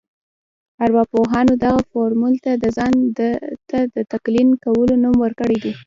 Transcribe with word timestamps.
ارواپوهانو 0.85 1.53
دغه 1.65 1.79
فورمول 1.89 2.35
ته 2.43 2.51
د 2.63 2.65
ځان 2.77 2.93
ته 3.69 3.79
د 3.93 3.97
تلقين 4.11 4.47
کولو 4.63 4.93
نوم 5.03 5.15
ورکړی 5.23 5.57
دی. 5.63 5.73